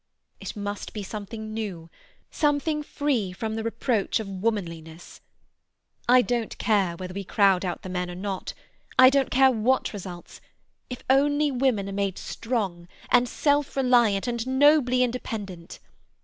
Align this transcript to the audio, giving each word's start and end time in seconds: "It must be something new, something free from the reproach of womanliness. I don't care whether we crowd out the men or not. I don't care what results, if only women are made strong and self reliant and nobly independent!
"It 0.39 0.55
must 0.55 0.93
be 0.93 1.03
something 1.03 1.53
new, 1.53 1.91
something 2.31 2.81
free 2.81 3.31
from 3.31 3.53
the 3.53 3.61
reproach 3.63 4.19
of 4.19 4.27
womanliness. 4.27 5.21
I 6.09 6.23
don't 6.23 6.57
care 6.57 6.95
whether 6.95 7.13
we 7.13 7.23
crowd 7.23 7.63
out 7.63 7.83
the 7.83 7.89
men 7.89 8.09
or 8.09 8.15
not. 8.15 8.55
I 8.97 9.11
don't 9.11 9.29
care 9.29 9.51
what 9.51 9.93
results, 9.93 10.41
if 10.89 11.03
only 11.07 11.51
women 11.51 11.87
are 11.87 11.91
made 11.93 12.17
strong 12.17 12.87
and 13.11 13.29
self 13.29 13.77
reliant 13.77 14.25
and 14.27 14.47
nobly 14.47 15.03
independent! 15.03 15.77